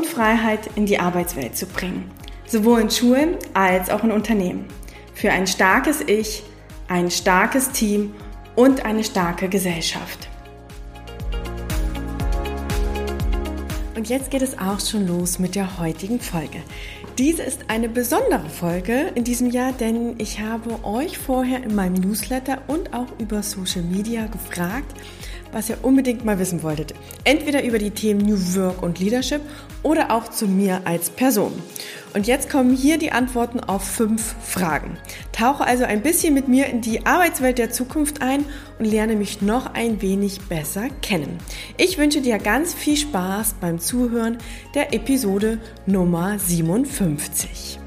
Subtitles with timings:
[0.00, 2.10] Freiheit in die Arbeitswelt zu bringen.
[2.46, 4.64] Sowohl in Schulen als auch in Unternehmen.
[5.14, 6.42] Für ein starkes Ich,
[6.88, 8.14] ein starkes Team
[8.56, 10.28] und eine starke Gesellschaft.
[13.94, 16.62] Und jetzt geht es auch schon los mit der heutigen Folge.
[17.18, 21.94] Diese ist eine besondere Folge in diesem Jahr, denn ich habe euch vorher in meinem
[22.00, 24.96] Newsletter und auch über Social Media gefragt,
[25.52, 26.94] was ihr unbedingt mal wissen wolltet.
[27.24, 29.42] Entweder über die Themen New Work und Leadership
[29.82, 31.52] oder auch zu mir als Person.
[32.14, 34.98] Und jetzt kommen hier die Antworten auf fünf Fragen.
[35.32, 38.44] Tauche also ein bisschen mit mir in die Arbeitswelt der Zukunft ein
[38.78, 41.38] und lerne mich noch ein wenig besser kennen.
[41.78, 44.38] Ich wünsche dir ganz viel Spaß beim Zuhören
[44.74, 47.78] der Episode Nummer 57.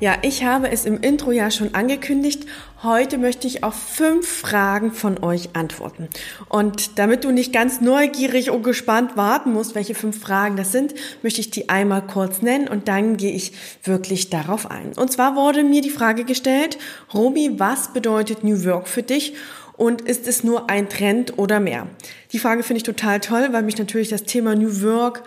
[0.00, 2.46] Ja, ich habe es im Intro ja schon angekündigt.
[2.82, 6.08] Heute möchte ich auf fünf Fragen von euch antworten.
[6.48, 10.94] Und damit du nicht ganz neugierig und gespannt warten musst, welche fünf Fragen das sind,
[11.22, 13.52] möchte ich die einmal kurz nennen und dann gehe ich
[13.84, 14.94] wirklich darauf ein.
[14.96, 16.78] Und zwar wurde mir die Frage gestellt,
[17.12, 19.34] Romy, was bedeutet New Work für dich?
[19.76, 21.86] Und ist es nur ein Trend oder mehr?
[22.32, 25.22] Die Frage finde ich total toll, weil mich natürlich das Thema New Work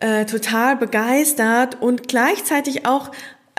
[0.00, 3.12] äh, total begeistert und gleichzeitig auch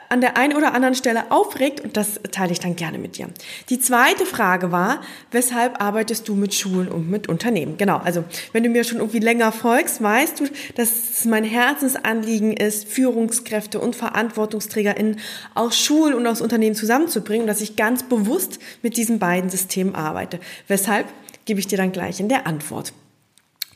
[0.09, 3.27] an der einen oder anderen Stelle aufregt und das teile ich dann gerne mit dir.
[3.69, 5.01] Die zweite Frage war,
[5.31, 7.77] weshalb arbeitest du mit Schulen und mit Unternehmen?
[7.77, 12.87] Genau, also wenn du mir schon irgendwie länger folgst, weißt du, dass mein Herzensanliegen ist,
[12.87, 15.19] Führungskräfte und VerantwortungsträgerInnen
[15.55, 20.39] aus Schulen und aus Unternehmen zusammenzubringen dass ich ganz bewusst mit diesen beiden Systemen arbeite.
[20.67, 21.07] Weshalb
[21.45, 22.93] gebe ich dir dann gleich in der Antwort.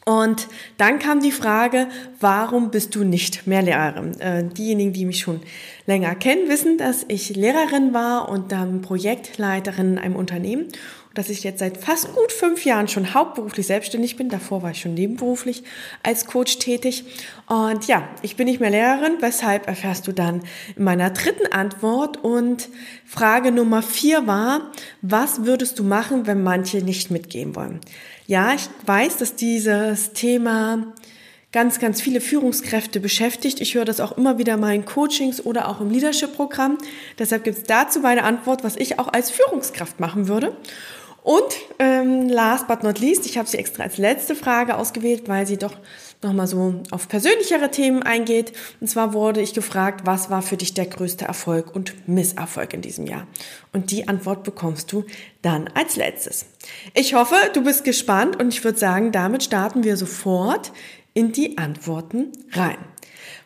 [0.06, 0.48] Und
[0.78, 1.88] dann kam die Frage,
[2.20, 4.20] warum bist du nicht mehr Lehrerin?
[4.20, 5.40] Äh, diejenigen, die mich schon
[5.86, 10.66] länger kennen, wissen, dass ich Lehrerin war und dann Projektleiterin in einem Unternehmen
[11.14, 14.30] und dass ich jetzt seit fast gut fünf Jahren schon hauptberuflich selbstständig bin.
[14.30, 15.64] Davor war ich schon nebenberuflich
[16.02, 17.06] als Coach tätig.
[17.48, 20.42] Und ja, ich bin nicht mehr Lehrerin, weshalb erfährst du dann
[20.76, 22.18] in meiner dritten Antwort.
[22.24, 22.68] Und
[23.06, 24.72] Frage Nummer vier war,
[25.02, 27.80] was würdest du machen, wenn manche nicht mitgehen wollen?
[28.26, 30.94] Ja, ich weiß, dass dieses Thema
[31.52, 33.60] ganz, ganz viele Führungskräfte beschäftigt.
[33.62, 36.78] Ich höre das auch immer wieder mal in Coachings oder auch im Leadership-Programm.
[37.20, 40.56] Deshalb gibt es dazu meine Antwort, was ich auch als Führungskraft machen würde.
[41.24, 45.48] Und ähm, last but not least, ich habe sie extra als letzte Frage ausgewählt, weil
[45.48, 45.74] sie doch
[46.22, 48.52] nochmal so auf persönlichere Themen eingeht.
[48.82, 52.82] Und zwar wurde ich gefragt, was war für dich der größte Erfolg und Misserfolg in
[52.82, 53.26] diesem Jahr?
[53.72, 55.06] Und die Antwort bekommst du
[55.42, 56.46] dann als letztes.
[56.94, 60.74] Ich hoffe, du bist gespannt und ich würde sagen, damit starten wir sofort
[61.14, 62.78] in die Antworten rein.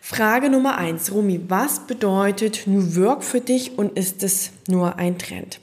[0.02, 5.20] Frage Nummer eins, Rumi, was bedeutet New Work für dich und ist es nur ein
[5.20, 5.60] Trend?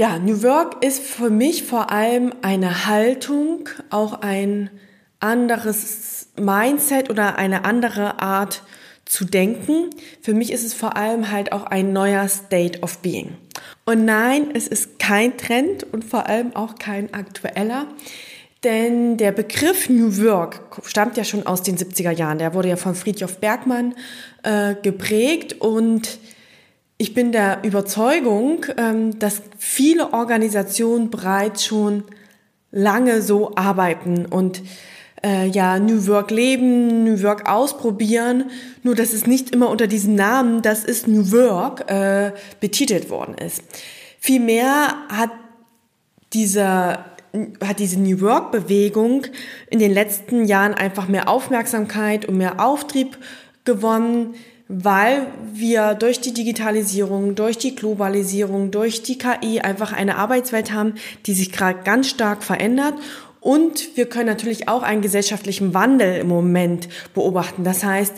[0.00, 4.70] Ja, New Work ist für mich vor allem eine Haltung, auch ein
[5.18, 8.62] anderes Mindset oder eine andere Art
[9.04, 9.90] zu denken.
[10.22, 13.36] Für mich ist es vor allem halt auch ein neuer State of Being.
[13.84, 17.86] Und nein, es ist kein Trend und vor allem auch kein aktueller.
[18.64, 22.38] Denn der Begriff New Work stammt ja schon aus den 70er Jahren.
[22.38, 23.94] Der wurde ja von Friedhof Bergmann
[24.44, 26.18] äh, geprägt und
[27.00, 32.04] ich bin der Überzeugung, ähm, dass viele Organisationen bereits schon
[32.72, 34.60] lange so arbeiten und
[35.24, 38.50] äh, ja New Work leben, New Work ausprobieren,
[38.82, 43.34] nur dass es nicht immer unter diesem Namen, das ist New Work, äh, betitelt worden
[43.34, 43.62] ist.
[44.18, 45.30] Vielmehr hat
[46.34, 47.06] dieser
[47.64, 49.22] hat diese New Work Bewegung
[49.70, 53.16] in den letzten Jahren einfach mehr Aufmerksamkeit und mehr Auftrieb
[53.64, 54.34] gewonnen
[54.72, 60.94] weil wir durch die Digitalisierung, durch die Globalisierung, durch die KI einfach eine Arbeitswelt haben,
[61.26, 62.94] die sich gerade ganz stark verändert.
[63.40, 67.64] Und wir können natürlich auch einen gesellschaftlichen Wandel im Moment beobachten.
[67.64, 68.14] Das heißt,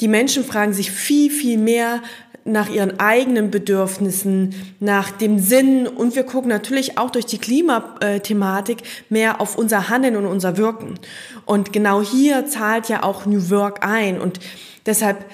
[0.00, 2.02] die Menschen fragen sich viel, viel mehr
[2.44, 8.78] nach ihren eigenen Bedürfnissen, nach dem Sinn und wir gucken natürlich auch durch die Klimathematik
[9.08, 10.98] mehr auf unser Handeln und unser Wirken.
[11.46, 14.40] Und genau hier zahlt ja auch New Work ein und
[14.84, 15.24] deshalb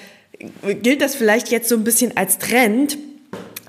[0.63, 2.97] gilt das vielleicht jetzt so ein bisschen als Trend,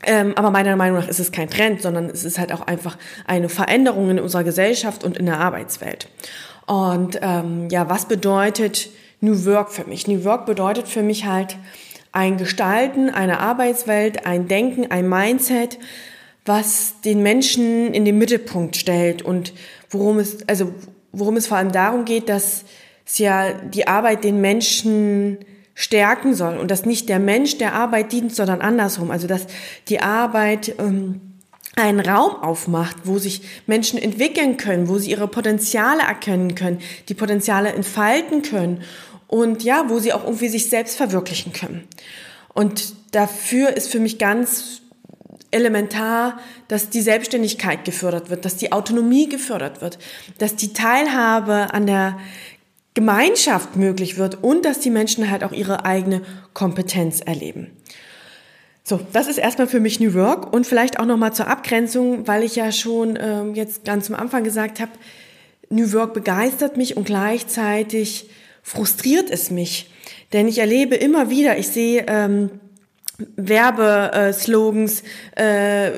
[0.02, 2.96] Ähm, aber meiner Meinung nach ist es kein Trend, sondern es ist halt auch einfach
[3.26, 6.08] eine Veränderung in unserer Gesellschaft und in der Arbeitswelt.
[6.66, 8.88] Und ähm, ja, was bedeutet
[9.20, 10.06] New Work für mich?
[10.08, 11.58] New Work bedeutet für mich halt
[12.12, 15.78] ein Gestalten einer Arbeitswelt, ein Denken, ein Mindset,
[16.46, 19.52] was den Menschen in den Mittelpunkt stellt und
[19.90, 20.72] worum es, also
[21.12, 22.64] worum es vor allem darum geht, dass
[23.06, 25.38] es ja die Arbeit den Menschen
[25.80, 29.10] stärken soll und dass nicht der Mensch der Arbeit dient, sondern andersrum.
[29.10, 29.46] Also dass
[29.88, 31.22] die Arbeit ähm,
[31.74, 37.14] einen Raum aufmacht, wo sich Menschen entwickeln können, wo sie ihre Potenziale erkennen können, die
[37.14, 38.82] Potenziale entfalten können
[39.26, 41.88] und ja, wo sie auch irgendwie sich selbst verwirklichen können.
[42.52, 44.82] Und dafür ist für mich ganz
[45.50, 46.38] elementar,
[46.68, 49.98] dass die Selbstständigkeit gefördert wird, dass die Autonomie gefördert wird,
[50.36, 52.18] dass die Teilhabe an der
[52.94, 56.22] Gemeinschaft möglich wird und dass die Menschen halt auch ihre eigene
[56.54, 57.70] Kompetenz erleben.
[58.82, 62.42] So, das ist erstmal für mich New Work und vielleicht auch nochmal zur Abgrenzung, weil
[62.42, 64.90] ich ja schon ähm, jetzt ganz am Anfang gesagt habe,
[65.68, 68.28] New Work begeistert mich und gleichzeitig
[68.62, 69.90] frustriert es mich.
[70.32, 72.50] Denn ich erlebe immer wieder, ich sehe ähm,
[73.36, 75.04] Werbeslogans,
[75.36, 75.90] äh,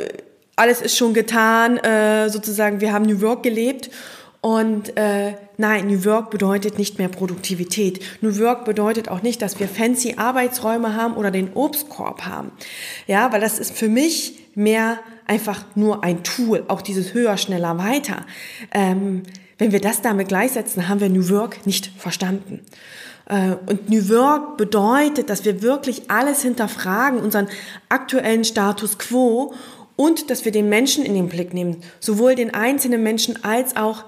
[0.57, 3.91] alles ist schon getan, äh, sozusagen, wir haben New Work gelebt
[4.43, 8.01] und äh, nein, New Work bedeutet nicht mehr Produktivität.
[8.23, 12.51] New Work bedeutet auch nicht, dass wir fancy Arbeitsräume haben oder den Obstkorb haben.
[13.07, 14.99] Ja, weil das ist für mich mehr
[15.29, 18.27] einfach nur ein Tool, auch dieses höher, schneller, weiter.
[18.73, 19.23] Ähm,
[19.59, 22.63] wenn wir das damit gleichsetzen, haben wir New Work nicht verstanden.
[23.27, 27.47] Äh, und New Work bedeutet, dass wir wirklich alles hinterfragen, unseren
[27.89, 29.55] aktuellen Status quo
[29.95, 34.05] und dass wir den Menschen in den Blick nehmen, sowohl den einzelnen Menschen als auch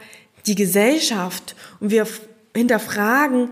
[0.46, 2.06] die Gesellschaft und wir
[2.54, 3.50] hinterfragen,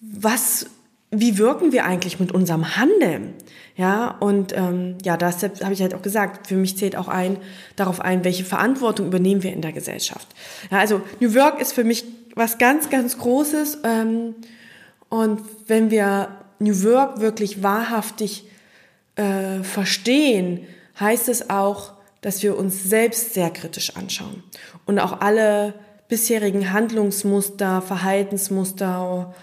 [0.00, 0.66] was,
[1.10, 3.34] wie wirken wir eigentlich mit unserem Handeln?
[3.76, 6.48] Ja, und ähm, ja, das habe ich halt auch gesagt.
[6.48, 7.36] Für mich zählt auch ein
[7.76, 10.26] darauf ein, welche Verantwortung übernehmen wir in der Gesellschaft.
[10.70, 13.78] Ja, also New Work ist für mich was ganz, ganz Großes.
[13.84, 14.34] Ähm,
[15.08, 16.28] und wenn wir
[16.58, 18.46] New Work wirklich wahrhaftig
[19.14, 20.66] äh, verstehen,
[20.98, 24.42] heißt es auch, dass wir uns selbst sehr kritisch anschauen
[24.86, 25.74] und auch alle
[26.08, 29.34] bisherigen Handlungsmuster, Verhaltensmuster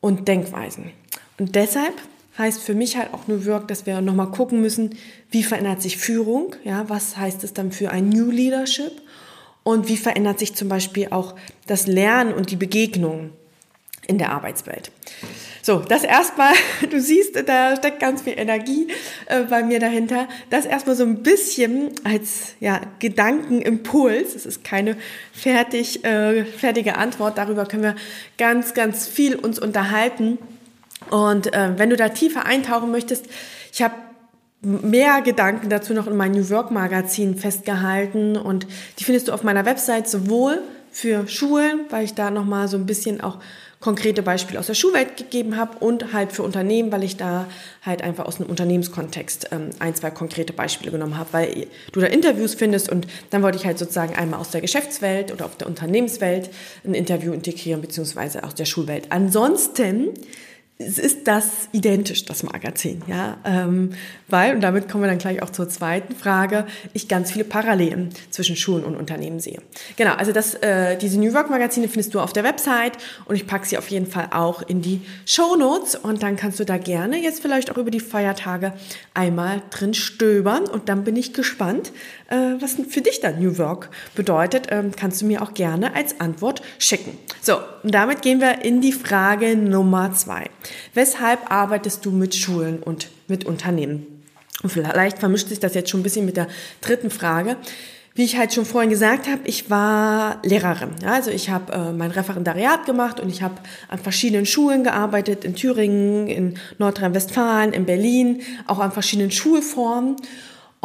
[0.00, 0.90] und Denkweisen.
[1.38, 1.94] Und deshalb
[2.38, 4.96] heißt für mich halt auch New Work, dass wir nochmal gucken müssen,
[5.30, 8.92] wie verändert sich Führung, ja, was heißt es dann für ein New Leadership
[9.62, 11.34] und wie verändert sich zum Beispiel auch
[11.66, 13.30] das Lernen und die Begegnung
[14.06, 14.90] in der Arbeitswelt.
[15.66, 16.52] So, das erstmal,
[16.90, 18.86] du siehst, da steckt ganz viel Energie
[19.26, 20.28] äh, bei mir dahinter.
[20.48, 24.36] Das erstmal so ein bisschen als ja, Gedankenimpuls.
[24.36, 24.96] Es ist keine
[25.32, 27.36] fertig, äh, fertige Antwort.
[27.36, 27.96] Darüber können wir
[28.38, 30.38] ganz, ganz viel uns unterhalten.
[31.10, 33.26] Und äh, wenn du da tiefer eintauchen möchtest,
[33.72, 33.94] ich habe
[34.60, 38.68] mehr Gedanken dazu noch in meinem New Work Magazin festgehalten und
[39.00, 40.60] die findest du auf meiner Website sowohl
[40.92, 43.38] für Schulen, weil ich da nochmal so ein bisschen auch
[43.86, 47.46] konkrete Beispiele aus der Schulwelt gegeben habe und halt für Unternehmen, weil ich da
[47.82, 52.08] halt einfach aus einem Unternehmenskontext ähm, ein, zwei konkrete Beispiele genommen habe, weil du da
[52.08, 55.68] Interviews findest und dann wollte ich halt sozusagen einmal aus der Geschäftswelt oder auf der
[55.68, 56.50] Unternehmenswelt
[56.84, 59.04] ein Interview integrieren, beziehungsweise aus der Schulwelt.
[59.10, 60.08] Ansonsten
[60.78, 63.92] es ist das identisch, das Magazin, ja, ähm,
[64.28, 68.10] weil, und damit kommen wir dann gleich auch zur zweiten Frage, ich ganz viele Parallelen
[68.28, 69.62] zwischen Schulen und Unternehmen sehe.
[69.96, 73.46] Genau, also das, äh, diese New Work Magazine findest du auf der Website und ich
[73.46, 76.76] packe sie auf jeden Fall auch in die Show Notes und dann kannst du da
[76.76, 78.74] gerne jetzt vielleicht auch über die Feiertage
[79.14, 81.92] einmal drin stöbern und dann bin ich gespannt,
[82.28, 86.20] äh, was für dich dann New Work bedeutet, ähm, kannst du mir auch gerne als
[86.20, 87.16] Antwort schicken.
[87.40, 90.50] So, und damit gehen wir in die Frage Nummer zwei.
[90.94, 94.06] Weshalb arbeitest du mit Schulen und mit Unternehmen?
[94.62, 96.48] Und vielleicht vermischt sich das jetzt schon ein bisschen mit der
[96.80, 97.56] dritten Frage.
[98.14, 100.92] Wie ich halt schon vorhin gesagt habe, ich war Lehrerin.
[101.02, 103.56] Ja, also ich habe äh, mein Referendariat gemacht und ich habe
[103.88, 110.16] an verschiedenen Schulen gearbeitet, in Thüringen, in Nordrhein-Westfalen, in Berlin, auch an verschiedenen Schulformen.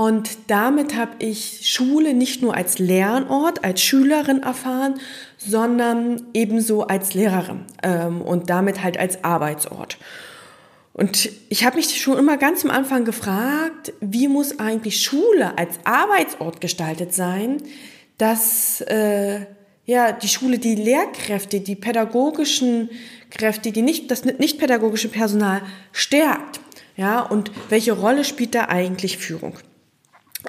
[0.02, 4.96] Und damit habe ich Schule nicht nur als Lernort, als Schülerin erfahren,
[5.38, 10.00] sondern ebenso als Lehrerin ähm, und damit halt als Arbeitsort.
[10.94, 15.76] Und ich habe mich schon immer ganz am Anfang gefragt, wie muss eigentlich Schule als
[15.84, 17.58] Arbeitsort gestaltet sein,
[18.18, 19.42] dass äh,
[19.86, 22.90] ja die Schule die Lehrkräfte, die pädagogischen
[23.30, 26.60] Kräfte, die nicht das nicht pädagogische Personal stärkt,
[26.98, 29.60] ja und welche Rolle spielt da eigentlich Führung?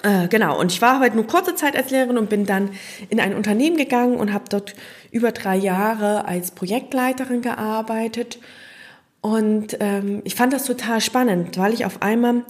[0.03, 2.71] Äh, genau, und ich war halt nur kurze Zeit als Lehrerin und bin dann
[3.11, 4.75] in ein Unternehmen gegangen und habe dort
[5.11, 8.39] über drei Jahre als Projektleiterin gearbeitet.
[9.21, 12.43] Und ähm, ich fand das total spannend, weil ich auf einmal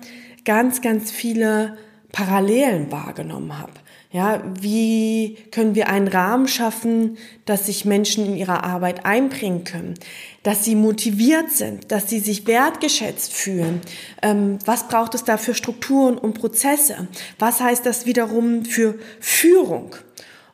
[0.45, 1.77] ganz, ganz viele
[2.13, 3.73] Parallelen wahrgenommen habe.
[4.13, 7.17] Ja, wie können wir einen Rahmen schaffen,
[7.47, 9.95] dass sich Menschen in ihrer Arbeit einbringen können,
[10.43, 13.81] dass sie motiviert sind, dass sie sich wertgeschätzt fühlen?
[14.21, 17.09] Ähm, was braucht es da für Strukturen und Prozesse?
[17.39, 19.97] Was heißt das wiederum für Führung?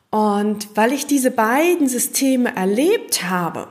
[0.09, 3.67] Und weil ich diese beiden Systeme erlebt habe,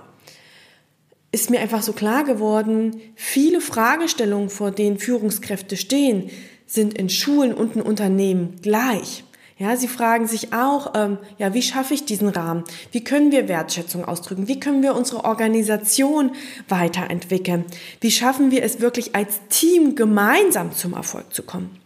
[1.32, 6.28] ist mir einfach so klar geworden, viele Fragestellungen, vor denen Führungskräfte stehen,
[6.66, 9.24] sind in Schulen und in Unternehmen gleich.
[9.58, 12.62] Ja, sie fragen sich auch, ähm, ja, wie schaffe ich diesen Rahmen?
[12.92, 14.46] Wie können wir Wertschätzung ausdrücken?
[14.46, 16.30] Wie können wir unsere Organisation
[16.68, 17.64] weiterentwickeln?
[18.00, 21.76] Wie schaffen wir es wirklich als Team gemeinsam zum Erfolg zu kommen?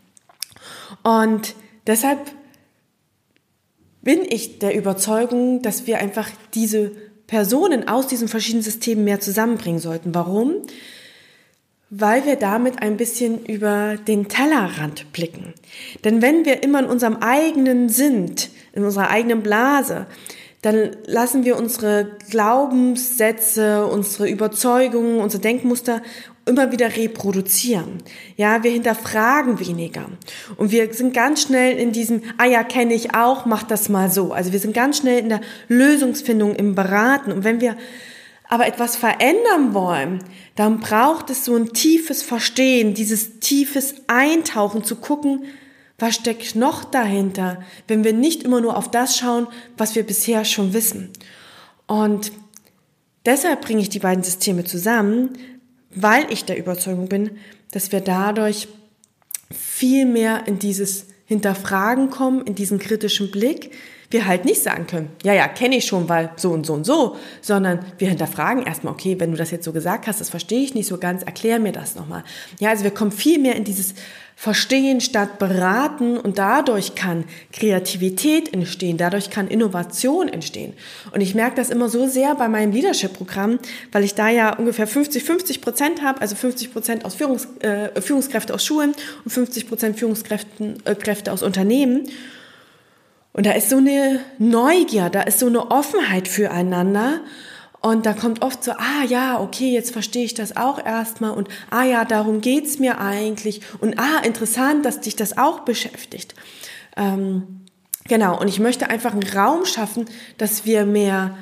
[1.02, 1.54] Und
[1.86, 2.18] deshalb
[4.02, 6.92] bin ich der Überzeugung, dass wir einfach diese
[7.26, 10.14] Personen aus diesen verschiedenen Systemen mehr zusammenbringen sollten.
[10.14, 10.56] Warum?
[11.94, 15.52] Weil wir damit ein bisschen über den Tellerrand blicken.
[16.04, 20.06] Denn wenn wir immer in unserem eigenen sind, in unserer eigenen Blase,
[20.62, 26.00] dann lassen wir unsere Glaubenssätze, unsere Überzeugungen, unsere Denkmuster
[26.46, 28.02] immer wieder reproduzieren.
[28.38, 30.06] Ja, wir hinterfragen weniger.
[30.56, 34.10] Und wir sind ganz schnell in diesem, ah ja, kenne ich auch, mach das mal
[34.10, 34.32] so.
[34.32, 37.32] Also wir sind ganz schnell in der Lösungsfindung, im Beraten.
[37.32, 37.76] Und wenn wir
[38.52, 40.22] aber etwas verändern wollen,
[40.56, 45.44] dann braucht es so ein tiefes Verstehen, dieses tiefes Eintauchen zu gucken,
[45.98, 49.46] was steckt noch dahinter, wenn wir nicht immer nur auf das schauen,
[49.78, 51.08] was wir bisher schon wissen.
[51.86, 52.30] Und
[53.24, 55.30] deshalb bringe ich die beiden Systeme zusammen,
[55.94, 57.30] weil ich der Überzeugung bin,
[57.70, 58.68] dass wir dadurch
[59.50, 63.70] viel mehr in dieses Hinterfragen kommen, in diesen kritischen Blick,
[64.12, 66.84] wir halt nicht sagen können, ja, ja, kenne ich schon, weil so und so und
[66.84, 70.62] so, sondern wir hinterfragen erstmal, okay, wenn du das jetzt so gesagt hast, das verstehe
[70.62, 72.24] ich nicht so ganz, erklär mir das nochmal.
[72.60, 73.94] Ja, also wir kommen viel mehr in dieses
[74.34, 80.72] Verstehen statt beraten und dadurch kann Kreativität entstehen, dadurch kann Innovation entstehen.
[81.12, 83.60] Und ich merke das immer so sehr bei meinem Leadership-Programm,
[83.92, 88.52] weil ich da ja ungefähr 50-50 Prozent habe, also 50 Prozent aus Führungs, äh, Führungskräfte
[88.52, 92.08] aus Schulen und 50 Prozent Führungskräfte äh, aus Unternehmen.
[93.32, 97.20] Und da ist so eine Neugier, da ist so eine Offenheit füreinander.
[97.80, 101.48] Und da kommt oft so, ah ja, okay, jetzt verstehe ich das auch erstmal und
[101.70, 106.36] ah ja, darum geht's mir eigentlich und ah, interessant, dass dich das auch beschäftigt.
[106.96, 107.62] Ähm,
[108.06, 110.04] genau, und ich möchte einfach einen Raum schaffen,
[110.38, 111.36] dass wir mehr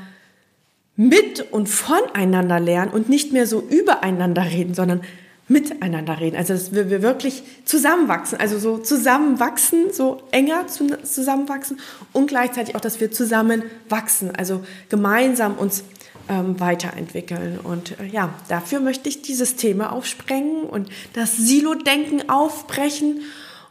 [0.97, 5.02] mit und voneinander lernen und nicht mehr so übereinander reden, sondern
[5.50, 6.37] miteinander reden.
[6.37, 11.80] Also dass wir, wir wirklich zusammenwachsen, also so zusammenwachsen, so enger zusammenwachsen
[12.12, 15.83] und gleichzeitig auch, dass wir zusammen wachsen, also gemeinsam uns
[16.28, 17.59] ähm, weiterentwickeln.
[17.59, 23.23] Und äh, ja, dafür möchte ich dieses Thema aufsprengen und das Silo-Denken aufbrechen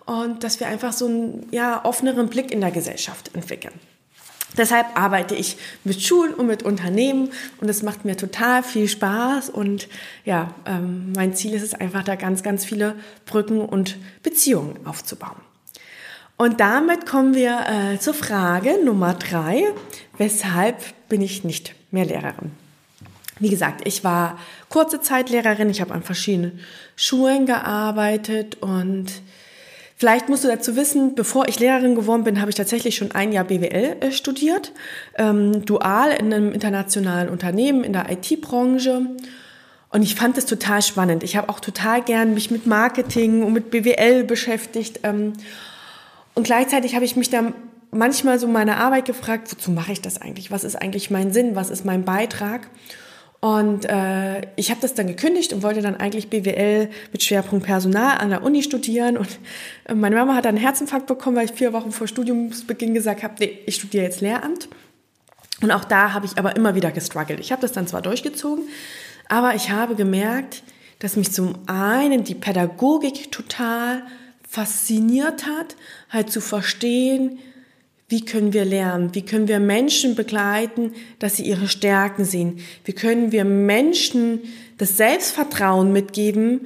[0.06, 3.74] und dass wir einfach so einen ja, offeneren Blick in der Gesellschaft entwickeln.
[4.58, 7.30] Deshalb arbeite ich mit Schulen und mit Unternehmen
[7.62, 9.88] und es macht mir total viel Spaß und
[10.26, 15.38] ja, ähm, mein Ziel ist es einfach, da ganz, ganz viele Brücken und Beziehungen aufzubauen.
[16.36, 19.66] Und damit kommen wir äh, zur Frage Nummer drei.
[20.18, 20.78] Weshalb
[21.10, 22.52] bin ich nicht mehr Lehrerin?
[23.40, 24.38] Wie gesagt, ich war
[24.70, 25.70] kurze Zeit Lehrerin.
[25.70, 26.60] Ich habe an verschiedenen
[26.96, 29.08] Schulen gearbeitet und
[30.00, 33.34] Vielleicht musst du dazu wissen, bevor ich Lehrerin geworden bin, habe ich tatsächlich schon ein
[33.34, 34.72] Jahr BWL äh, studiert,
[35.18, 39.02] ähm, dual in einem internationalen Unternehmen in der IT-Branche.
[39.90, 41.22] Und ich fand es total spannend.
[41.24, 45.02] Ich habe auch total gern mich mit Marketing und mit BWL beschäftigt.
[45.04, 45.34] Ähm,
[46.34, 47.52] und gleichzeitig habe ich mich da
[47.92, 50.50] manchmal so meine Arbeit gefragt, wozu mache ich das eigentlich?
[50.50, 51.58] Was ist eigentlich mein Sinn?
[51.58, 52.70] Was ist mein Beitrag?
[53.42, 58.18] Und äh, ich habe das dann gekündigt und wollte dann eigentlich BWL mit Schwerpunkt Personal
[58.18, 59.18] an der Uni studieren.
[59.18, 59.40] Und
[59.86, 63.24] äh, meine Mama hat dann einen Herzinfarkt bekommen, weil ich vier Wochen vor Studiumsbeginn gesagt
[63.24, 64.68] habe, nee, ich studiere jetzt Lehramt.
[65.62, 67.40] Und auch da habe ich aber immer wieder gestruggelt.
[67.40, 68.66] Ich habe das dann zwar durchgezogen,
[69.30, 70.64] aber ich habe gemerkt,
[71.00, 74.04] dass mich zum einen die Pädagogik total
[74.48, 75.76] fasziniert hat,
[76.10, 77.40] halt zu verstehen,
[78.10, 79.14] wie können wir lernen?
[79.14, 82.60] Wie können wir Menschen begleiten, dass sie ihre Stärken sehen?
[82.84, 84.42] Wie können wir Menschen
[84.80, 86.66] das Selbstvertrauen mitgeben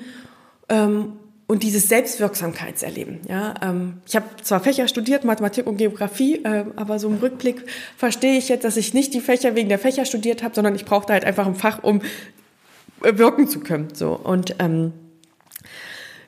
[0.69, 1.13] ähm,
[1.45, 3.19] und dieses Selbstwirksamkeitserleben?
[3.27, 7.65] Ja, ähm, ich habe zwar Fächer studiert, Mathematik und Geografie, äh, aber so im Rückblick
[7.97, 10.85] verstehe ich jetzt, dass ich nicht die Fächer wegen der Fächer studiert habe, sondern ich
[10.85, 12.01] brauchte halt einfach ein Fach, um
[13.03, 13.89] äh, wirken zu können.
[13.93, 14.93] So und ähm,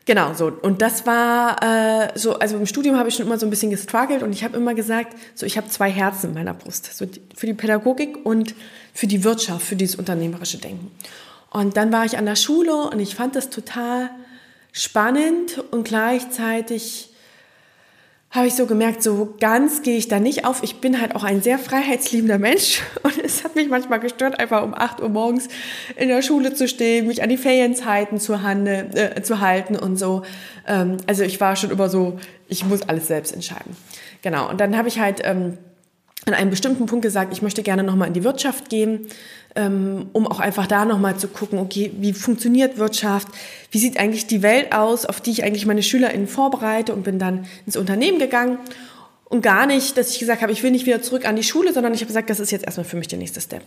[0.05, 0.51] Genau, so.
[0.61, 3.71] Und das war äh, so, also im Studium habe ich schon immer so ein bisschen
[3.71, 6.95] gestruggelt und ich habe immer gesagt, so ich habe zwei Herzen in meiner Brust.
[6.95, 8.53] So für die Pädagogik und
[8.93, 10.91] für die Wirtschaft, für dieses unternehmerische Denken.
[11.49, 14.11] Und dann war ich an der Schule und ich fand das total
[14.71, 17.09] spannend und gleichzeitig
[18.35, 20.61] habe ich so gemerkt, so ganz gehe ich da nicht auf.
[20.63, 24.63] Ich bin halt auch ein sehr freiheitsliebender Mensch und es hat mich manchmal gestört, einfach
[24.63, 25.47] um 8 Uhr morgens
[25.95, 29.97] in der Schule zu stehen, mich an die Ferienzeiten zu, hande, äh, zu halten und
[29.97, 30.23] so.
[30.67, 33.75] Ähm, also ich war schon immer so, ich muss alles selbst entscheiden.
[34.21, 35.57] Genau, und dann habe ich halt ähm,
[36.25, 39.07] an einem bestimmten Punkt gesagt, ich möchte gerne nochmal in die Wirtschaft gehen,
[39.57, 43.27] um auch einfach da nochmal zu gucken, okay, wie funktioniert Wirtschaft,
[43.71, 47.19] wie sieht eigentlich die Welt aus, auf die ich eigentlich meine SchülerInnen vorbereite und bin
[47.19, 48.59] dann ins Unternehmen gegangen.
[49.25, 51.73] Und gar nicht, dass ich gesagt habe, ich will nicht wieder zurück an die Schule,
[51.73, 53.63] sondern ich habe gesagt, das ist jetzt erstmal für mich der nächste Step.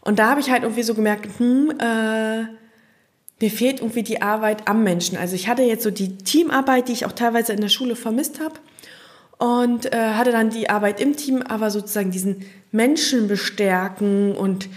[0.00, 2.44] Und da habe ich halt irgendwie so gemerkt, hm, äh,
[3.40, 5.18] mir fehlt irgendwie die Arbeit am Menschen.
[5.18, 8.40] Also ich hatte jetzt so die Teamarbeit, die ich auch teilweise in der Schule vermisst
[8.40, 8.54] habe
[9.38, 14.68] und äh, hatte dann die Arbeit im Team, aber sozusagen diesen Menschen bestärken und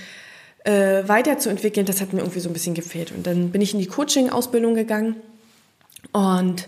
[0.70, 3.12] äh, weiterzuentwickeln, das hat mir irgendwie so ein bisschen gefehlt.
[3.12, 5.16] Und dann bin ich in die Coaching-Ausbildung gegangen
[6.12, 6.68] und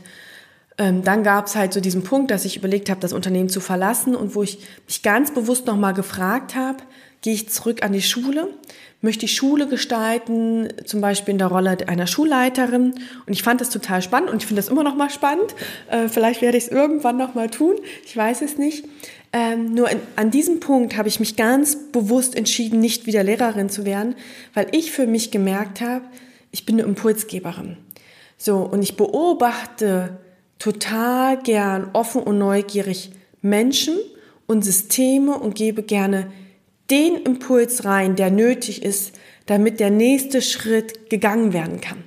[0.77, 3.59] ähm, dann gab es halt so diesen Punkt, dass ich überlegt habe, das Unternehmen zu
[3.59, 6.79] verlassen und wo ich mich ganz bewusst nochmal gefragt habe,
[7.21, 8.47] gehe ich zurück an die Schule,
[9.01, 12.93] möchte ich Schule gestalten, zum Beispiel in der Rolle einer Schulleiterin.
[13.25, 15.55] Und ich fand das total spannend und ich finde das immer noch mal spannend.
[15.89, 17.75] Äh, vielleicht werde ich es irgendwann noch mal tun.
[18.05, 18.85] Ich weiß es nicht.
[19.33, 23.69] Ähm, nur in, an diesem Punkt habe ich mich ganz bewusst entschieden, nicht wieder Lehrerin
[23.69, 24.15] zu werden,
[24.53, 26.05] weil ich für mich gemerkt habe,
[26.51, 27.77] ich bin eine Impulsgeberin.
[28.37, 30.17] So, und ich beobachte
[30.59, 33.97] total gern offen und neugierig Menschen
[34.47, 36.27] und Systeme und gebe gerne
[36.91, 39.13] den Impuls rein, der nötig ist,
[39.45, 42.03] damit der nächste Schritt gegangen werden kann.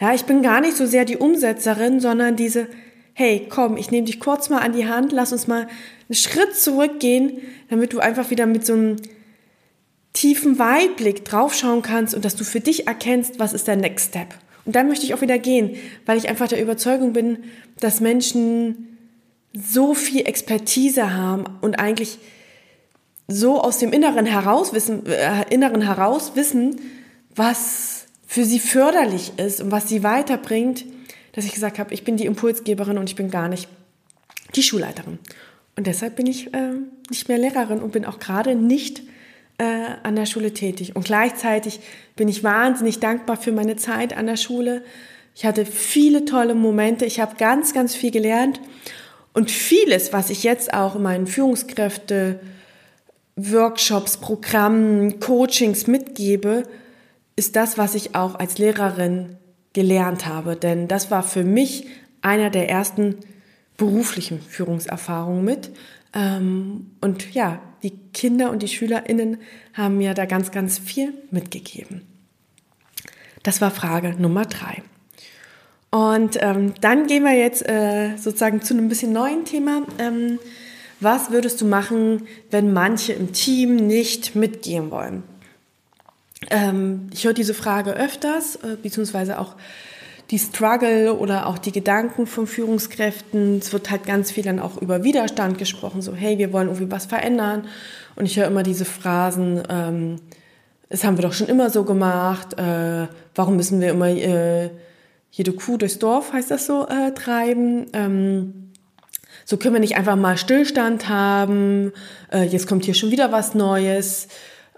[0.00, 2.68] Ja, ich bin gar nicht so sehr die Umsetzerin, sondern diese,
[3.12, 6.56] hey, komm, ich nehme dich kurz mal an die Hand, lass uns mal einen Schritt
[6.56, 8.96] zurückgehen, damit du einfach wieder mit so einem
[10.12, 14.28] tiefen Weitblick draufschauen kannst und dass du für dich erkennst, was ist der Next Step.
[14.64, 17.44] Und dann möchte ich auch wieder gehen, weil ich einfach der Überzeugung bin,
[17.78, 18.98] dass Menschen
[19.52, 22.18] so viel Expertise haben und eigentlich
[23.30, 26.80] so aus dem Inneren heraus wissen, äh, Inneren heraus wissen,
[27.34, 30.84] was für sie förderlich ist und was sie weiterbringt,
[31.32, 33.68] dass ich gesagt habe, ich bin die Impulsgeberin und ich bin gar nicht
[34.56, 35.18] die Schulleiterin.
[35.76, 36.74] Und deshalb bin ich äh,
[37.08, 39.02] nicht mehr Lehrerin und bin auch gerade nicht
[39.58, 40.96] äh, an der Schule tätig.
[40.96, 41.80] Und gleichzeitig
[42.16, 44.82] bin ich wahnsinnig dankbar für meine Zeit an der Schule.
[45.34, 47.04] Ich hatte viele tolle Momente.
[47.04, 48.60] Ich habe ganz, ganz viel gelernt.
[49.32, 52.40] Und vieles, was ich jetzt auch in meinen Führungskräfte
[53.48, 56.64] Workshops, Programmen, Coachings mitgebe,
[57.36, 59.36] ist das, was ich auch als Lehrerin
[59.72, 60.56] gelernt habe.
[60.56, 61.86] Denn das war für mich
[62.22, 63.16] einer der ersten
[63.76, 65.70] beruflichen Führungserfahrungen mit.
[66.12, 69.38] Ähm, und ja, die Kinder und die SchülerInnen
[69.72, 72.02] haben mir da ganz, ganz viel mitgegeben.
[73.42, 74.82] Das war Frage Nummer drei.
[75.90, 79.82] Und ähm, dann gehen wir jetzt äh, sozusagen zu einem bisschen neuen Thema.
[79.98, 80.38] Ähm,
[81.00, 85.22] was würdest du machen, wenn manche im Team nicht mitgehen wollen?
[86.50, 89.56] Ähm, ich höre diese Frage öfters, äh, beziehungsweise auch
[90.30, 93.58] die Struggle oder auch die Gedanken von Führungskräften.
[93.58, 96.90] Es wird halt ganz viel dann auch über Widerstand gesprochen, so hey, wir wollen irgendwie
[96.90, 97.66] was verändern.
[98.16, 100.16] Und ich höre immer diese Phrasen, ähm,
[100.88, 104.70] das haben wir doch schon immer so gemacht, äh, warum müssen wir immer äh,
[105.30, 107.86] jede Kuh durchs Dorf, heißt das so, äh, treiben.
[107.92, 108.69] Ähm,
[109.50, 111.92] so können wir nicht einfach mal Stillstand haben,
[112.32, 114.28] äh, jetzt kommt hier schon wieder was Neues.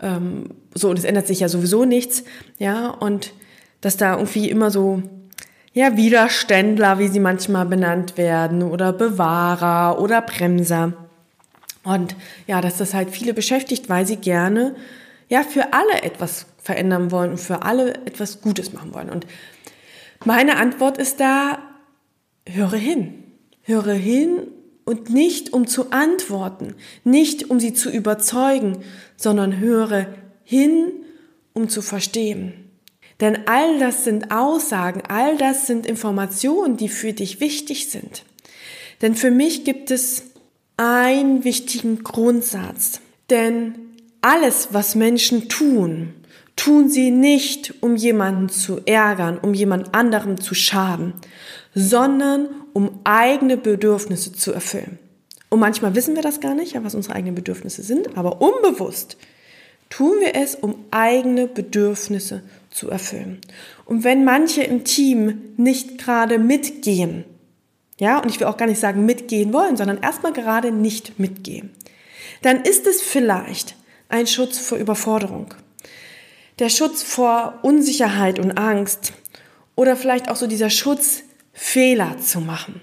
[0.01, 2.25] Ähm, so, und es ändert sich ja sowieso nichts.
[2.59, 3.35] Ja, und
[3.83, 5.03] dass da irgendwie immer so,
[5.75, 10.95] ja, Widerständler, wie sie manchmal benannt werden, oder Bewahrer oder Bremser.
[11.85, 14.75] Und ja, dass das halt viele beschäftigt, weil sie gerne
[15.29, 19.11] ja für alle etwas verändern wollen und für alle etwas Gutes machen wollen.
[19.11, 19.27] Und
[20.25, 21.59] meine Antwort ist da,
[22.47, 23.25] höre hin.
[23.65, 24.47] Höre hin
[24.85, 28.79] und nicht um zu antworten, nicht um sie zu überzeugen,
[29.17, 30.07] sondern höre
[30.45, 30.93] hin,
[31.53, 32.55] um zu verstehen.
[33.21, 38.25] Denn all das sind Aussagen, all das sind Informationen, die für dich wichtig sind.
[39.01, 40.25] Denn für mich gibt es
[40.77, 43.01] einen wichtigen Grundsatz.
[43.31, 43.75] Denn
[44.21, 46.15] alles, was Menschen tun,
[46.57, 51.15] tun sie nicht, um jemanden zu ärgern, um jemand anderem zu schaden,
[51.75, 54.99] sondern um eigene Bedürfnisse zu erfüllen.
[55.49, 59.17] Und manchmal wissen wir das gar nicht, was unsere eigenen Bedürfnisse sind, aber unbewusst
[59.91, 63.39] tun wir es, um eigene Bedürfnisse zu erfüllen.
[63.85, 67.25] Und wenn manche im Team nicht gerade mitgehen,
[68.01, 71.71] ja, und ich will auch gar nicht sagen mitgehen wollen, sondern erstmal gerade nicht mitgehen,
[72.41, 73.77] dann ist es vielleicht
[74.09, 75.55] ein Schutz vor Überforderung.
[76.63, 79.15] Der Schutz vor Unsicherheit und Angst
[79.75, 82.81] oder vielleicht auch so dieser Schutz Fehler zu machen.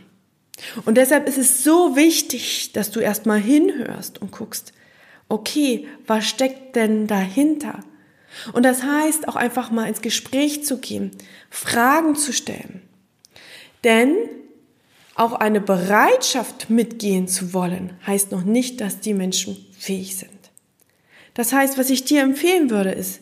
[0.83, 4.73] Und deshalb ist es so wichtig, dass du erstmal hinhörst und guckst,
[5.29, 7.79] okay, was steckt denn dahinter?
[8.51, 11.11] Und das heißt auch einfach mal ins Gespräch zu gehen,
[11.49, 12.81] Fragen zu stellen.
[13.85, 14.13] Denn
[15.15, 20.31] auch eine Bereitschaft mitgehen zu wollen, heißt noch nicht, dass die Menschen fähig sind.
[21.33, 23.21] Das heißt, was ich dir empfehlen würde, ist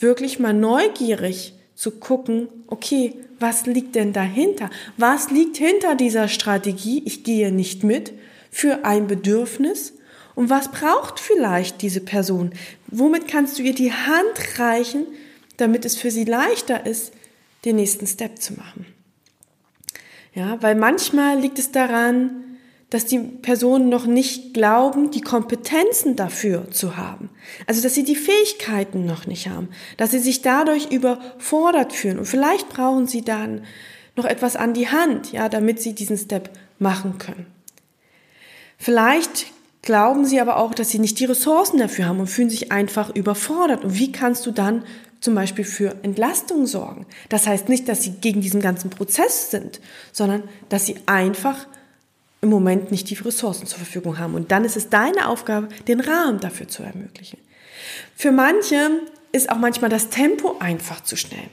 [0.00, 4.70] wirklich mal neugierig zu gucken, okay, was liegt denn dahinter?
[4.96, 7.02] Was liegt hinter dieser Strategie?
[7.06, 8.12] Ich gehe nicht mit
[8.50, 9.94] für ein Bedürfnis.
[10.34, 12.52] Und was braucht vielleicht diese Person?
[12.86, 15.06] Womit kannst du ihr die Hand reichen,
[15.56, 17.12] damit es für sie leichter ist,
[17.64, 18.86] den nächsten Step zu machen?
[20.34, 22.49] Ja, weil manchmal liegt es daran,
[22.90, 27.30] dass die Personen noch nicht glauben, die Kompetenzen dafür zu haben.
[27.66, 32.18] Also, dass sie die Fähigkeiten noch nicht haben, dass sie sich dadurch überfordert fühlen.
[32.18, 33.62] Und vielleicht brauchen sie dann
[34.16, 37.46] noch etwas an die Hand, ja, damit sie diesen Step machen können.
[38.76, 39.46] Vielleicht
[39.82, 43.14] glauben sie aber auch, dass sie nicht die Ressourcen dafür haben und fühlen sich einfach
[43.14, 43.84] überfordert.
[43.84, 44.84] Und wie kannst du dann
[45.20, 47.06] zum Beispiel für Entlastung sorgen?
[47.28, 49.80] Das heißt nicht, dass sie gegen diesen ganzen Prozess sind,
[50.12, 51.66] sondern dass sie einfach
[52.40, 54.34] im Moment nicht die Ressourcen zur Verfügung haben.
[54.34, 57.38] Und dann ist es deine Aufgabe, den Rahmen dafür zu ermöglichen.
[58.16, 61.48] Für manche ist auch manchmal das Tempo einfach zu schnell.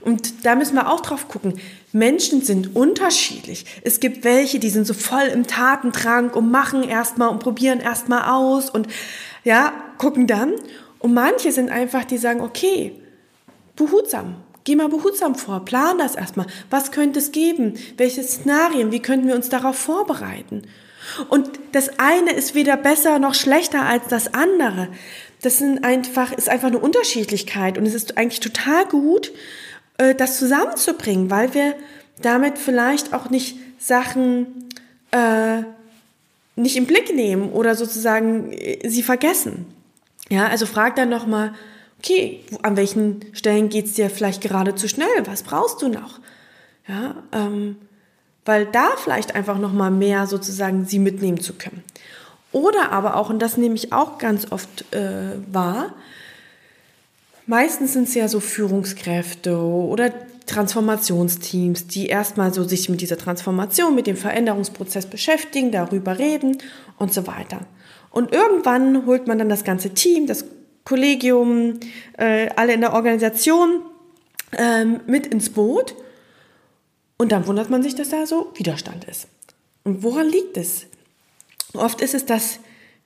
[0.00, 1.60] Und da müssen wir auch drauf gucken.
[1.92, 3.64] Menschen sind unterschiedlich.
[3.84, 8.30] Es gibt welche, die sind so voll im Tatendrang und machen erstmal und probieren erstmal
[8.30, 8.86] aus und
[9.44, 10.54] ja, gucken dann.
[10.98, 12.92] Und manche sind einfach, die sagen, okay,
[13.76, 16.46] behutsam, Geh mal behutsam vor, plan das erstmal.
[16.70, 17.74] Was könnte es geben?
[17.96, 18.92] Welche Szenarien?
[18.92, 20.62] Wie könnten wir uns darauf vorbereiten?
[21.28, 24.88] Und das eine ist weder besser noch schlechter als das andere.
[25.40, 29.32] Das sind einfach, ist einfach eine Unterschiedlichkeit und es ist eigentlich total gut,
[29.98, 31.74] äh, das zusammenzubringen, weil wir
[32.20, 34.68] damit vielleicht auch nicht Sachen
[35.10, 35.62] äh,
[36.54, 39.66] nicht im Blick nehmen oder sozusagen äh, sie vergessen.
[40.28, 41.58] Ja, also frag dann nochmal, mal
[42.02, 45.08] okay, an welchen Stellen geht's dir vielleicht gerade zu schnell?
[45.24, 46.18] Was brauchst du noch?
[46.88, 47.76] Ja, ähm,
[48.44, 51.84] weil da vielleicht einfach noch mal mehr sozusagen sie mitnehmen zu können.
[52.50, 55.94] Oder aber auch, und das nehme ich auch ganz oft äh, wahr,
[57.46, 60.12] meistens sind es ja so Führungskräfte oder
[60.46, 66.58] Transformationsteams, die erstmal so sich mit dieser Transformation, mit dem Veränderungsprozess beschäftigen, darüber reden
[66.98, 67.60] und so weiter.
[68.10, 70.44] Und irgendwann holt man dann das ganze Team, das
[70.84, 71.80] Kollegium,
[72.18, 73.82] äh, alle in der Organisation
[74.56, 75.94] ähm, mit ins Boot.
[77.18, 79.28] Und dann wundert man sich, dass da so Widerstand ist.
[79.84, 80.86] Und woran liegt es?
[81.74, 82.58] Oft ist es, dass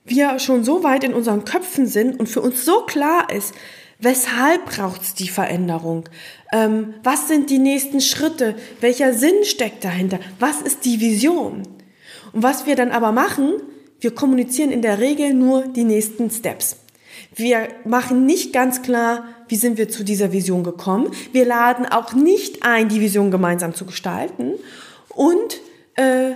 [0.05, 3.53] wir schon so weit in unseren Köpfen sind und für uns so klar ist,
[3.99, 6.05] weshalb braucht es die Veränderung?
[6.51, 8.55] Ähm, was sind die nächsten Schritte?
[8.79, 10.19] Welcher Sinn steckt dahinter?
[10.39, 11.63] Was ist die Vision?
[12.33, 13.53] Und was wir dann aber machen,
[13.99, 16.77] wir kommunizieren in der Regel nur die nächsten Steps.
[17.37, 21.11] Wir machen nicht ganz klar, wie sind wir zu dieser Vision gekommen.
[21.31, 24.53] Wir laden auch nicht ein, die Vision gemeinsam zu gestalten.
[25.09, 25.61] Und
[25.95, 26.31] äh,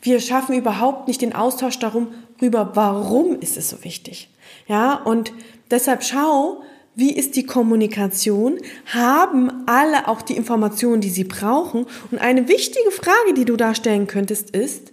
[0.00, 2.08] wir schaffen überhaupt nicht den Austausch darum,
[2.40, 4.30] rüber, warum ist es so wichtig.
[4.66, 5.32] Ja, und
[5.70, 6.62] deshalb schau,
[6.94, 8.58] wie ist die Kommunikation?
[8.86, 11.86] Haben alle auch die Informationen, die sie brauchen?
[12.10, 14.92] Und eine wichtige Frage, die du da stellen könntest, ist,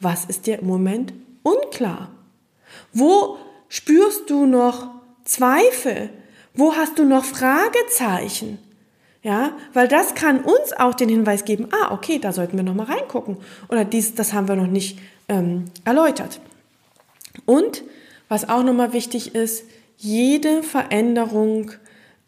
[0.00, 1.12] was ist dir im Moment
[1.42, 2.10] unklar?
[2.94, 3.36] Wo
[3.70, 4.90] Spürst du noch
[5.24, 6.10] Zweifel?
[6.54, 8.58] Wo hast du noch Fragezeichen?
[9.22, 12.74] Ja, weil das kann uns auch den Hinweis geben, ah, okay, da sollten wir noch
[12.74, 13.36] mal reingucken.
[13.68, 16.40] Oder dies, das haben wir noch nicht ähm, erläutert.
[17.46, 17.84] Und
[18.28, 19.64] was auch noch mal wichtig ist,
[19.96, 21.70] jede Veränderung,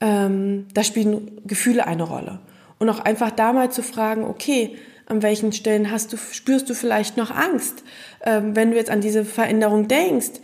[0.00, 2.38] ähm, da spielen Gefühle eine Rolle.
[2.78, 4.76] Und auch einfach da mal zu fragen, okay,
[5.06, 7.82] an welchen Stellen hast du, spürst du vielleicht noch Angst?
[8.22, 10.40] Ähm, wenn du jetzt an diese Veränderung denkst,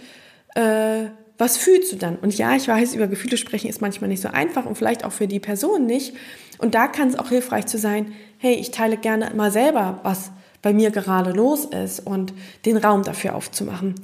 [0.59, 2.17] äh, was fühlst du dann?
[2.17, 5.13] Und ja, ich weiß, über Gefühle sprechen ist manchmal nicht so einfach und vielleicht auch
[5.13, 6.15] für die Person nicht.
[6.59, 10.33] Und da kann es auch hilfreich zu sein, hey, ich teile gerne mal selber, was
[10.61, 12.35] bei mir gerade los ist und
[12.67, 13.95] den Raum dafür aufzumachen.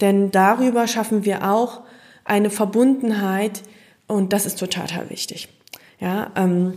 [0.00, 1.82] Denn darüber schaffen wir auch
[2.24, 3.62] eine Verbundenheit
[4.06, 5.48] und das ist total, total wichtig.
[5.98, 6.74] Ja, ähm,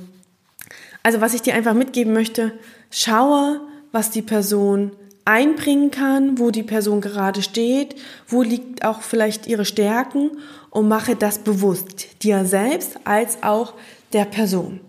[1.04, 2.54] also was ich dir einfach mitgeben möchte,
[2.90, 4.94] schaue, was die Person
[5.28, 7.96] einbringen kann, wo die Person gerade steht,
[8.28, 10.32] wo liegt auch vielleicht ihre Stärken
[10.70, 13.74] und mache das bewusst, dir selbst als auch
[14.14, 14.80] der Person.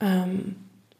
[0.00, 0.56] Ähm,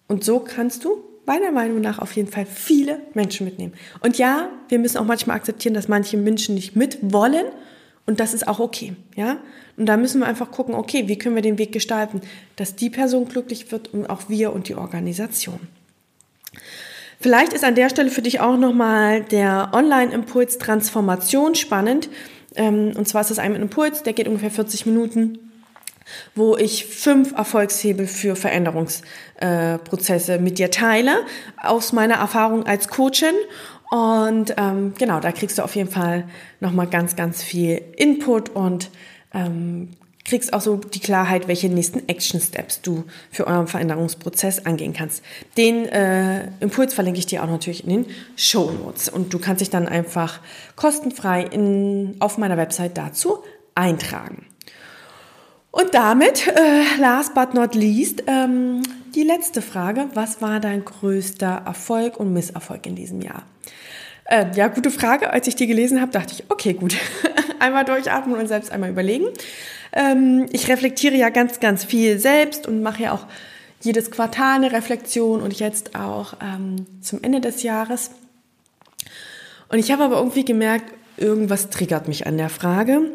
[0.09, 3.73] und so kannst du meiner Meinung nach auf jeden Fall viele Menschen mitnehmen.
[4.01, 7.47] Und ja, wir müssen auch manchmal akzeptieren, dass manche Menschen nicht mit wollen
[8.05, 9.39] und das ist auch okay, ja?
[9.79, 12.21] Und da müssen wir einfach gucken, okay, wie können wir den Weg gestalten,
[12.57, 15.61] dass die Person glücklich wird und auch wir und die Organisation.
[17.21, 22.09] Vielleicht ist an der Stelle für dich auch nochmal der Online-Impuls Transformation spannend.
[22.55, 25.39] Ähm, und zwar ist es ein Impuls, der geht ungefähr 40 Minuten
[26.35, 31.25] wo ich fünf Erfolgshebel für Veränderungsprozesse äh, mit dir teile,
[31.63, 33.35] aus meiner Erfahrung als Coachin.
[33.91, 36.25] Und ähm, genau, da kriegst du auf jeden Fall
[36.61, 38.91] nochmal ganz, ganz viel Input und
[39.33, 39.91] ähm,
[40.27, 45.23] kriegst auch so die Klarheit, welche nächsten Action Steps du für euren Veränderungsprozess angehen kannst.
[45.57, 49.61] Den äh, Impuls verlinke ich dir auch natürlich in den Show Notes und du kannst
[49.61, 50.41] dich dann einfach
[50.75, 53.39] kostenfrei in, auf meiner Website dazu
[53.75, 54.47] eintragen.
[55.71, 58.83] Und damit, äh, last but not least, ähm,
[59.15, 60.07] die letzte Frage.
[60.15, 63.43] Was war dein größter Erfolg und Misserfolg in diesem Jahr?
[64.25, 65.31] Äh, ja, gute Frage.
[65.31, 66.97] Als ich die gelesen habe, dachte ich, okay, gut.
[67.61, 69.27] einmal durchatmen und selbst einmal überlegen.
[69.93, 73.27] Ähm, ich reflektiere ja ganz, ganz viel selbst und mache ja auch
[73.81, 78.11] jedes Quartal eine Reflexion und jetzt auch ähm, zum Ende des Jahres.
[79.69, 83.13] Und ich habe aber irgendwie gemerkt, irgendwas triggert mich an der Frage.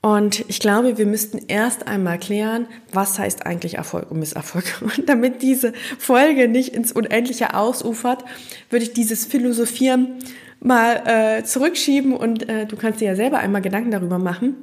[0.00, 4.64] Und ich glaube, wir müssten erst einmal klären, was heißt eigentlich Erfolg und Misserfolg.
[4.80, 8.24] Und damit diese Folge nicht ins Unendliche ausufert,
[8.70, 10.18] würde ich dieses Philosophieren
[10.60, 14.56] mal äh, zurückschieben und äh, du kannst dir ja selber einmal Gedanken darüber machen.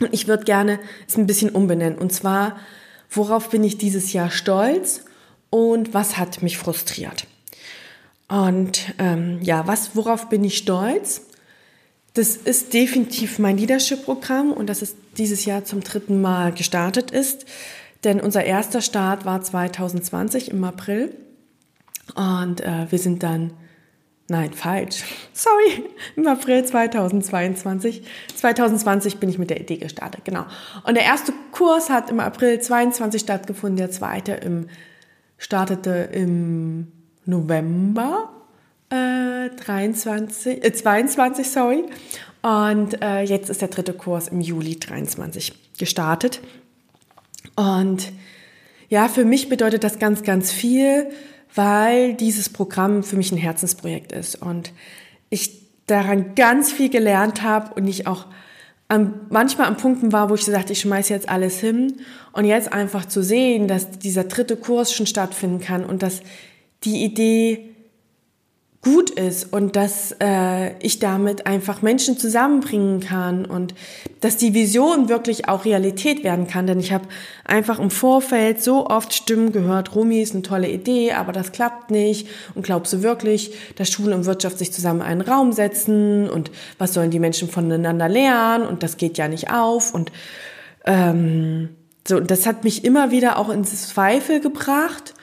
[0.00, 1.98] Und ich würde gerne es ein bisschen umbenennen.
[1.98, 2.56] Und zwar,
[3.10, 5.04] worauf bin ich dieses Jahr stolz
[5.50, 7.26] und was hat mich frustriert?
[8.28, 11.26] Und ähm, ja, was, worauf bin ich stolz?
[12.14, 17.46] Das ist definitiv mein Leadership-Programm und das ist dieses Jahr zum dritten Mal gestartet ist.
[18.04, 21.14] Denn unser erster Start war 2020 im April
[22.14, 23.52] und äh, wir sind dann
[24.32, 25.04] Nein, falsch.
[25.34, 25.84] Sorry.
[26.16, 28.02] Im April 2022.
[28.34, 30.46] 2020 bin ich mit der Idee gestartet, genau.
[30.84, 34.70] Und der erste Kurs hat im April 22 stattgefunden, der zweite im,
[35.36, 36.90] startete im
[37.26, 38.30] November
[38.88, 41.84] äh, 23, äh, 22, sorry.
[42.40, 46.40] Und äh, jetzt ist der dritte Kurs im Juli 23 gestartet.
[47.54, 48.10] Und
[48.88, 51.10] ja, für mich bedeutet das ganz, ganz viel
[51.54, 54.72] weil dieses Programm für mich ein Herzensprojekt ist und
[55.30, 58.26] ich daran ganz viel gelernt habe und ich auch
[58.88, 62.00] an, manchmal an Punkten war, wo ich sagte, ich schmeiße jetzt alles hin
[62.32, 66.20] und jetzt einfach zu sehen, dass dieser dritte Kurs schon stattfinden kann und dass
[66.84, 67.71] die Idee
[68.82, 73.74] gut ist und dass äh, ich damit einfach Menschen zusammenbringen kann und
[74.20, 76.66] dass die Vision wirklich auch Realität werden kann.
[76.66, 77.04] Denn ich habe
[77.44, 81.92] einfach im Vorfeld so oft Stimmen gehört, Rumi ist eine tolle Idee, aber das klappt
[81.92, 82.26] nicht.
[82.56, 86.28] Und glaubst du wirklich, dass Schule und Wirtschaft sich zusammen in einen Raum setzen?
[86.28, 88.66] Und was sollen die Menschen voneinander lernen?
[88.66, 89.94] Und das geht ja nicht auf.
[89.94, 90.10] Und
[90.86, 91.68] ähm,
[92.06, 95.14] so, das hat mich immer wieder auch ins Zweifel gebracht.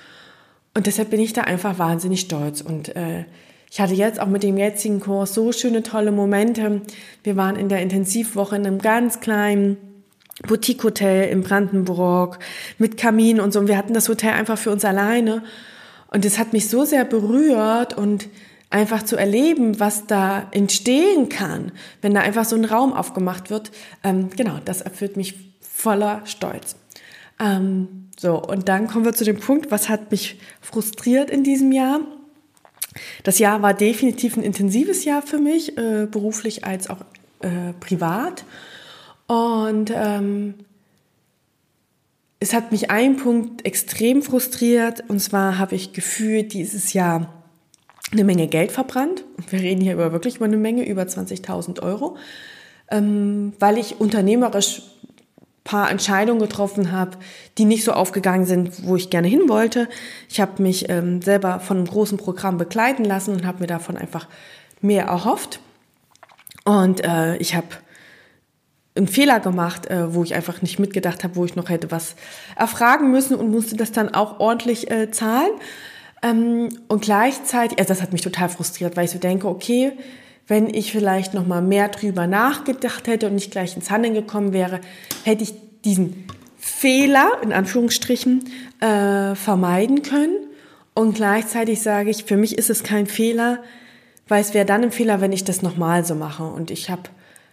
[0.73, 2.61] Und deshalb bin ich da einfach wahnsinnig stolz.
[2.61, 3.25] Und äh,
[3.71, 6.81] ich hatte jetzt auch mit dem jetzigen Kurs so schöne, tolle Momente.
[7.23, 9.77] Wir waren in der Intensivwoche in einem ganz kleinen
[10.47, 12.39] Boutique-Hotel in Brandenburg
[12.77, 13.59] mit Kamin und so.
[13.59, 15.43] Und wir hatten das Hotel einfach für uns alleine.
[16.11, 18.29] Und es hat mich so sehr berührt und
[18.71, 23.71] einfach zu erleben, was da entstehen kann, wenn da einfach so ein Raum aufgemacht wird.
[24.03, 26.75] Ähm, genau, das erfüllt mich voller Stolz.
[27.39, 31.71] Ähm, so, und dann kommen wir zu dem Punkt, was hat mich frustriert in diesem
[31.71, 32.01] Jahr?
[33.23, 37.01] Das Jahr war definitiv ein intensives Jahr für mich, äh, beruflich als auch
[37.41, 38.43] äh, privat.
[39.27, 40.55] Und ähm,
[42.39, 45.03] es hat mich ein Punkt extrem frustriert.
[45.07, 47.33] Und zwar habe ich gefühlt dieses Jahr
[48.11, 49.23] eine Menge Geld verbrannt.
[49.49, 52.17] Wir reden hier über wirklich über eine Menge, über 20.000 Euro,
[52.89, 54.81] ähm, weil ich unternehmerisch
[55.69, 57.11] paar Entscheidungen getroffen habe,
[57.59, 59.87] die nicht so aufgegangen sind, wo ich gerne hin wollte.
[60.27, 63.95] Ich habe mich ähm, selber von einem großen Programm begleiten lassen und habe mir davon
[63.95, 64.27] einfach
[64.81, 65.59] mehr erhofft.
[66.65, 67.67] Und äh, ich habe
[68.95, 72.15] einen Fehler gemacht, äh, wo ich einfach nicht mitgedacht habe, wo ich noch hätte was
[72.55, 75.51] erfragen müssen und musste das dann auch ordentlich äh, zahlen.
[76.23, 79.91] Ähm, und gleichzeitig, also das hat mich total frustriert, weil ich so denke, okay,
[80.49, 84.51] wenn ich vielleicht noch mal mehr drüber nachgedacht hätte und nicht gleich ins Handeln gekommen
[84.51, 84.81] wäre,
[85.23, 85.53] hätte ich
[85.85, 86.25] diesen
[86.57, 88.43] Fehler in Anführungsstrichen
[88.81, 90.35] äh, vermeiden können.
[90.95, 93.63] Und gleichzeitig sage ich, für mich ist es kein Fehler,
[94.27, 96.43] weil es wäre dann ein Fehler, wenn ich das nochmal so mache.
[96.43, 97.03] Und ich habe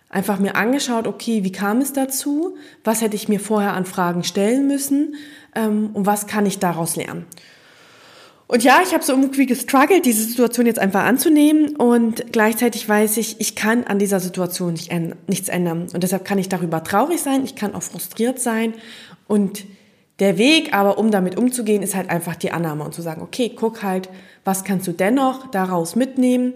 [0.08, 2.56] einfach mir angeschaut, okay, wie kam es dazu?
[2.82, 5.16] Was hätte ich mir vorher an Fragen stellen müssen?
[5.54, 7.26] Ähm, und was kann ich daraus lernen?
[8.48, 13.16] Und ja, ich habe so irgendwie gestruggelt, diese Situation jetzt einfach anzunehmen und gleichzeitig weiß
[13.16, 14.92] ich, ich kann an dieser Situation nicht,
[15.26, 15.88] nichts ändern.
[15.92, 18.74] Und deshalb kann ich darüber traurig sein, ich kann auch frustriert sein
[19.26, 19.64] und
[20.20, 23.52] der Weg, aber um damit umzugehen, ist halt einfach die Annahme und zu sagen, okay,
[23.54, 24.08] guck halt,
[24.44, 26.54] was kannst du dennoch daraus mitnehmen,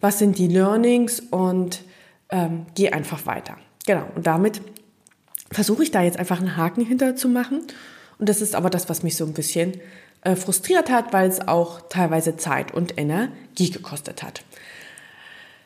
[0.00, 1.82] was sind die Learnings und
[2.30, 3.56] ähm, geh einfach weiter.
[3.84, 4.62] Genau, und damit
[5.50, 7.62] versuche ich da jetzt einfach einen Haken hinter zu machen.
[8.18, 9.74] Und das ist aber das, was mich so ein bisschen
[10.22, 14.42] äh, frustriert hat, weil es auch teilweise Zeit und Energie gekostet hat.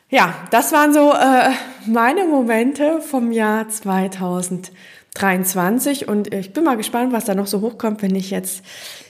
[0.09, 1.51] Ja, das waren so äh,
[1.85, 4.71] meine Momente vom Jahr 2000.
[5.17, 8.63] 23 und ich bin mal gespannt, was da noch so hochkommt, wenn ich jetzt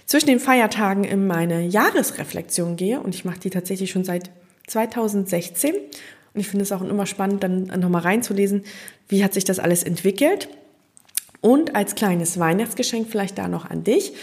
[0.06, 4.30] zwischen den Feiertagen in meine Jahresreflexion gehe und ich mache die tatsächlich schon seit
[4.68, 8.64] 2016 und ich finde es auch immer spannend, dann nochmal reinzulesen,
[9.10, 10.50] wie hat sich das alles entwickelt.
[11.40, 14.14] Und als kleines Weihnachtsgeschenk vielleicht da noch an dich.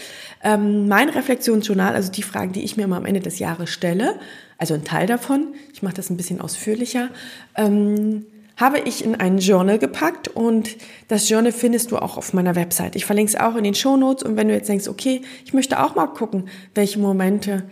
[0.45, 4.19] Ähm, mein Reflexionsjournal, also die Fragen, die ich mir immer am Ende des Jahres stelle,
[4.59, 7.09] also ein Teil davon, ich mache das ein bisschen ausführlicher,
[7.57, 10.77] ähm, habe ich in ein Journal gepackt und
[11.07, 12.95] das Journal findest du auch auf meiner Website.
[12.95, 15.53] Ich verlinke es auch in den Show Notes und wenn du jetzt denkst, okay, ich
[15.55, 17.63] möchte auch mal gucken, welche Momente,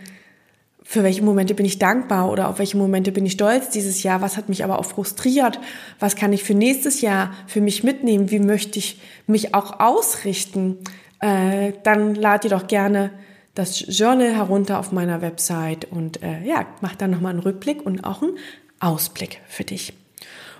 [0.82, 4.20] für welche Momente bin ich dankbar oder auf welche Momente bin ich stolz dieses Jahr,
[4.20, 5.60] was hat mich aber auch frustriert,
[6.00, 10.78] was kann ich für nächstes Jahr für mich mitnehmen, wie möchte ich mich auch ausrichten,
[11.24, 13.10] äh, dann lad dir doch gerne
[13.54, 18.04] das Journal herunter auf meiner Website und äh, ja, mach dann nochmal einen Rückblick und
[18.04, 18.36] auch einen
[18.78, 19.94] Ausblick für dich.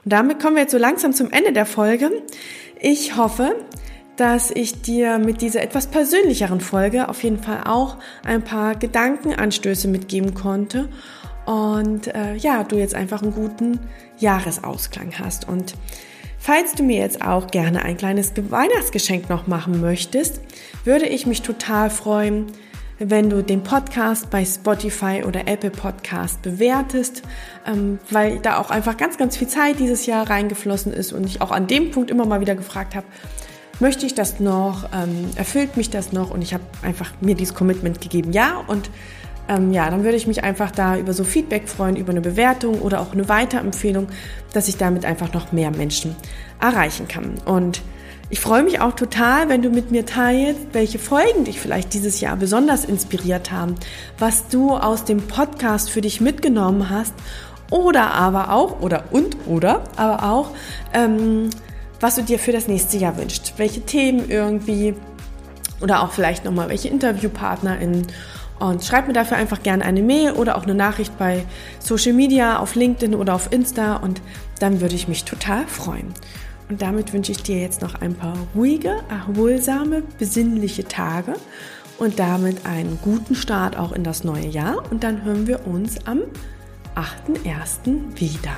[0.05, 2.23] Und damit kommen wir jetzt so langsam zum Ende der Folge.
[2.81, 3.57] Ich hoffe,
[4.17, 9.89] dass ich dir mit dieser etwas persönlicheren Folge auf jeden Fall auch ein paar Gedankenanstöße
[9.89, 10.89] mitgeben konnte
[11.45, 13.81] und äh, ja, du jetzt einfach einen guten
[14.19, 15.47] Jahresausklang hast.
[15.47, 15.75] Und
[16.45, 20.43] falls du mir jetzt auch gerne ein kleines Weihnachtsgeschenk noch machen möchtest,
[20.85, 22.49] würde ich mich total freuen,
[22.99, 27.23] wenn du den Podcast bei Spotify oder Apple Podcast bewertest,
[27.67, 31.41] ähm, weil da auch einfach ganz, ganz viel Zeit dieses Jahr reingeflossen ist und ich
[31.41, 33.07] auch an dem Punkt immer mal wieder gefragt habe,
[33.81, 36.31] möchte ich das noch, ähm, erfüllt mich das noch?
[36.31, 38.63] Und ich habe einfach mir dieses Commitment gegeben, ja.
[38.67, 38.91] Und
[39.49, 42.81] ähm, ja, dann würde ich mich einfach da über so Feedback freuen, über eine Bewertung
[42.81, 44.09] oder auch eine Weiterempfehlung,
[44.53, 46.17] dass ich damit einfach noch mehr Menschen
[46.61, 47.35] erreichen kann.
[47.45, 47.83] Und
[48.31, 52.21] ich freue mich auch total, wenn du mit mir teilst, welche Folgen dich vielleicht dieses
[52.21, 53.75] Jahr besonders inspiriert haben,
[54.19, 57.15] was du aus dem Podcast für dich mitgenommen hast
[57.71, 60.51] oder aber auch, oder und oder, aber auch,
[60.95, 61.51] ähm,
[62.01, 64.95] was du dir für das nächste Jahr wünschst, welche Themen irgendwie
[65.81, 68.07] oder auch vielleicht nochmal welche InterviewpartnerInnen
[68.59, 71.45] und schreib mir dafür einfach gerne eine Mail oder auch eine Nachricht bei
[71.81, 74.21] Social Media, auf LinkedIn oder auf Insta und
[74.61, 76.15] dann würde ich mich total freuen.
[76.69, 81.35] Und damit wünsche ich dir jetzt noch ein paar ruhige, erholsame, besinnliche Tage
[81.99, 84.83] und damit einen guten Start auch in das neue Jahr.
[84.91, 86.23] Und dann hören wir uns am
[86.95, 88.19] 8.1.
[88.19, 88.57] wieder.